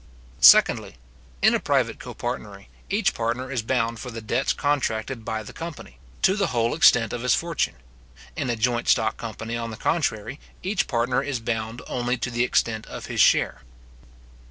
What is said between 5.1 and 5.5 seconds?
by